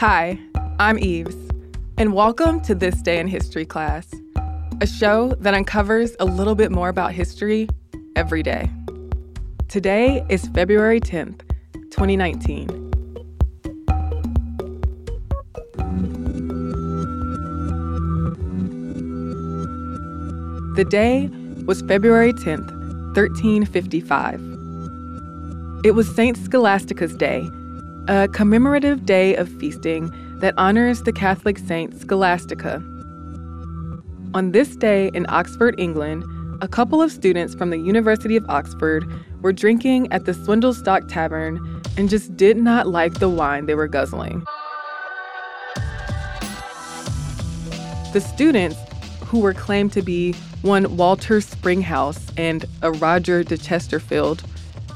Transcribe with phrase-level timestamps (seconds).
[0.00, 0.38] Hi,
[0.78, 1.34] I'm Eves,
[1.96, 4.06] and welcome to This Day in History class,
[4.82, 7.66] a show that uncovers a little bit more about history
[8.14, 8.70] every day.
[9.68, 11.40] Today is February 10th,
[11.92, 12.66] 2019.
[20.74, 21.30] The day
[21.64, 22.70] was February 10th,
[23.16, 24.42] 1355.
[25.86, 27.48] It was Saint Scholastica's Day,
[28.08, 32.76] a commemorative day of feasting that honors the Catholic saint Scholastica.
[34.32, 36.24] On this day in Oxford, England,
[36.60, 39.04] a couple of students from the University of Oxford
[39.42, 43.88] were drinking at the Swindlestock Tavern and just did not like the wine they were
[43.88, 44.44] guzzling.
[48.12, 48.76] The students,
[49.24, 54.44] who were claimed to be one Walter Springhouse and a Roger de Chesterfield,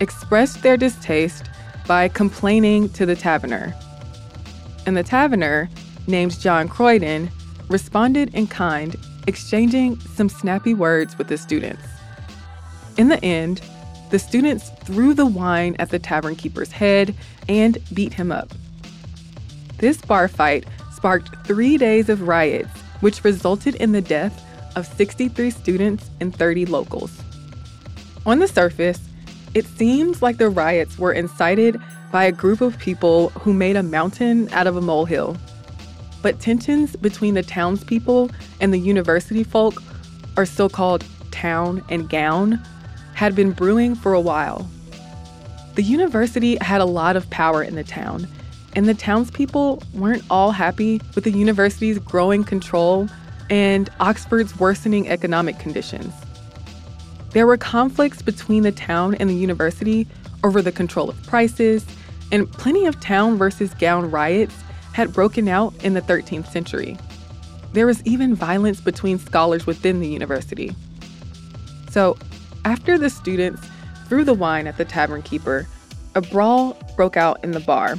[0.00, 1.44] expressed their distaste
[1.86, 3.74] by complaining to the taverner.
[4.86, 5.68] And the taverner,
[6.06, 7.30] named John Croydon,
[7.68, 11.82] responded in kind, exchanging some snappy words with the students.
[12.96, 13.60] In the end,
[14.10, 17.14] the students threw the wine at the tavern keeper's head
[17.48, 18.52] and beat him up.
[19.78, 24.42] This bar fight sparked three days of riots, which resulted in the death
[24.76, 27.20] of 63 students and 30 locals.
[28.24, 29.00] On the surface,
[29.54, 31.80] it seems like the riots were incited
[32.12, 35.36] by a group of people who made a mountain out of a molehill.
[36.22, 38.30] But tensions between the townspeople
[38.60, 39.82] and the university folk,
[40.36, 42.60] or so called town and gown,
[43.14, 44.68] had been brewing for a while.
[45.74, 48.26] The university had a lot of power in the town,
[48.74, 53.08] and the townspeople weren't all happy with the university's growing control
[53.50, 56.12] and Oxford's worsening economic conditions.
[57.36, 60.06] There were conflicts between the town and the university
[60.42, 61.84] over the control of prices,
[62.32, 64.54] and plenty of town versus gown riots
[64.94, 66.96] had broken out in the 13th century.
[67.74, 70.74] There was even violence between scholars within the university.
[71.90, 72.16] So,
[72.64, 73.68] after the students
[74.08, 75.66] threw the wine at the tavern keeper,
[76.14, 77.96] a brawl broke out in the bar.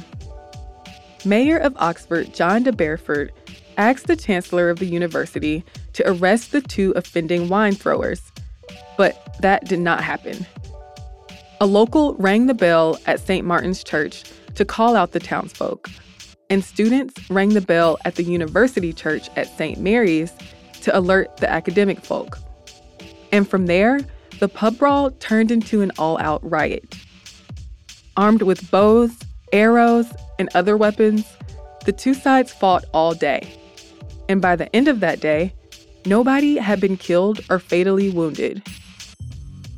[1.24, 3.30] Mayor of Oxford, John de Burford,
[3.76, 8.27] asked the chancellor of the university to arrest the two offending wine throwers
[8.98, 10.44] but that did not happen.
[11.60, 13.46] A local rang the bell at St.
[13.46, 14.24] Martin's Church
[14.56, 15.88] to call out the townsfolk,
[16.50, 19.78] and students rang the bell at the university church at St.
[19.78, 20.32] Mary's
[20.82, 22.38] to alert the academic folk.
[23.32, 24.00] And from there,
[24.40, 26.96] the pub brawl turned into an all out riot.
[28.16, 29.16] Armed with bows,
[29.52, 31.24] arrows, and other weapons,
[31.84, 33.48] the two sides fought all day.
[34.28, 35.54] And by the end of that day,
[36.04, 38.62] nobody had been killed or fatally wounded.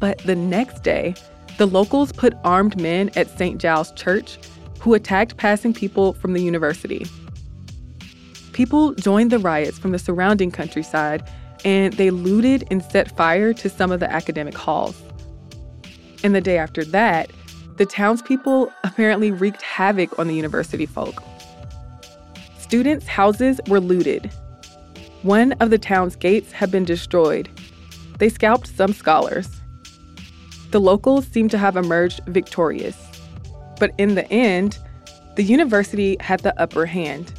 [0.01, 1.15] But the next day,
[1.59, 3.61] the locals put armed men at St.
[3.61, 4.39] Giles Church
[4.81, 7.07] who attacked passing people from the university.
[8.53, 11.23] People joined the riots from the surrounding countryside
[11.67, 15.01] and they looted and set fire to some of the academic halls.
[16.25, 17.31] And the day after that,
[17.77, 21.23] the townspeople apparently wreaked havoc on the university folk.
[22.59, 24.31] Students' houses were looted.
[25.23, 27.51] One of the town's gates had been destroyed.
[28.19, 29.60] They scalped some scholars
[30.71, 32.97] the locals seem to have emerged victorious.
[33.79, 34.79] But in the end,
[35.37, 37.33] the university had the upper hand.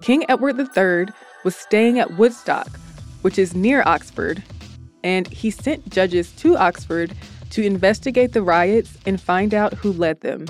[0.00, 1.12] King Edward III
[1.44, 2.68] was staying at Woodstock,
[3.22, 4.42] which is near Oxford,
[5.04, 7.12] and he sent judges to Oxford
[7.50, 10.46] to investigate the riots and find out who led them.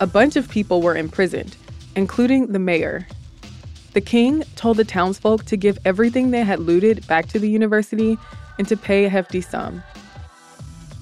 [0.00, 1.56] A bunch of people were imprisoned,
[1.94, 3.06] including the mayor.
[3.94, 8.18] The king told the townsfolk to give everything they had looted back to the university
[8.58, 9.82] and to pay a hefty sum.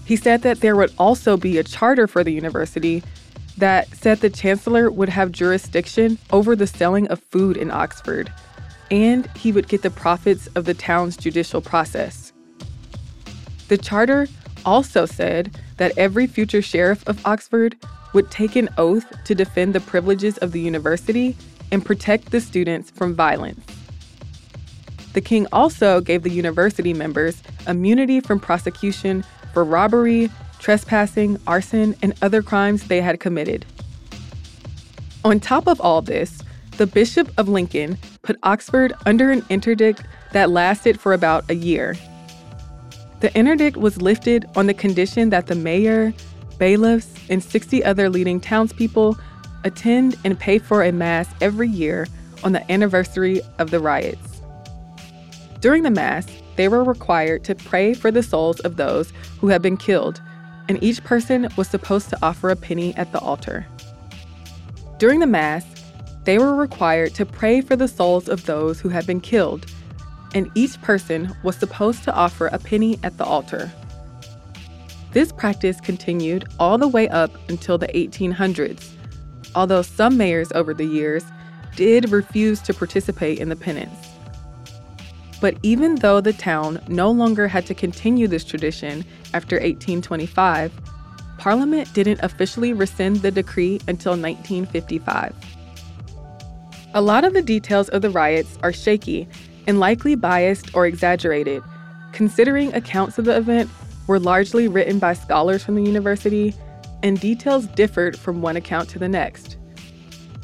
[0.04, 3.02] He said that there would also be a charter for the university
[3.56, 8.32] that said the chancellor would have jurisdiction over the selling of food in Oxford,
[8.90, 12.32] and he would get the profits of the town's judicial process.
[13.68, 14.26] The charter
[14.64, 17.76] also said that every future sheriff of Oxford
[18.12, 21.36] would take an oath to defend the privileges of the university
[21.72, 23.73] and protect the students from violence.
[25.14, 30.28] The king also gave the university members immunity from prosecution for robbery,
[30.58, 33.64] trespassing, arson, and other crimes they had committed.
[35.24, 36.42] On top of all this,
[36.76, 40.02] the Bishop of Lincoln put Oxford under an interdict
[40.32, 41.96] that lasted for about a year.
[43.20, 46.12] The interdict was lifted on the condition that the mayor,
[46.58, 49.16] bailiffs, and 60 other leading townspeople
[49.62, 52.08] attend and pay for a mass every year
[52.42, 54.33] on the anniversary of the riots.
[55.64, 56.26] During the Mass,
[56.56, 60.20] they were required to pray for the souls of those who had been killed,
[60.68, 63.66] and each person was supposed to offer a penny at the altar.
[64.98, 65.64] During the Mass,
[66.24, 69.64] they were required to pray for the souls of those who had been killed,
[70.34, 73.72] and each person was supposed to offer a penny at the altar.
[75.12, 78.90] This practice continued all the way up until the 1800s,
[79.54, 81.24] although some mayors over the years
[81.74, 84.13] did refuse to participate in the penance.
[85.40, 90.72] But even though the town no longer had to continue this tradition after 1825,
[91.38, 95.34] Parliament didn't officially rescind the decree until 1955.
[96.94, 99.28] A lot of the details of the riots are shaky
[99.66, 101.62] and likely biased or exaggerated,
[102.12, 103.68] considering accounts of the event
[104.06, 106.54] were largely written by scholars from the university
[107.02, 109.56] and details differed from one account to the next.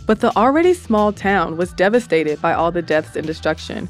[0.06, 3.88] But the already small town was devastated by all the deaths and destruction,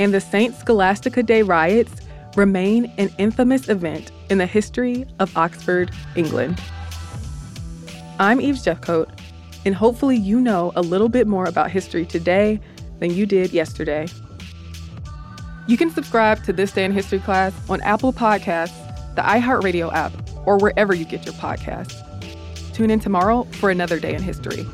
[0.00, 0.54] and the St.
[0.54, 1.92] Scholastica Day riots
[2.34, 6.58] remain an infamous event in the history of Oxford, England.
[8.18, 9.10] I'm Eve Jeffcoat,
[9.66, 12.58] and hopefully you know a little bit more about history today
[12.98, 14.06] than you did yesterday.
[15.68, 20.12] You can subscribe to This Day in History class on Apple Podcasts, the iHeartRadio app,
[20.46, 21.94] or wherever you get your podcasts.
[22.72, 24.66] Tune in tomorrow for another day in history.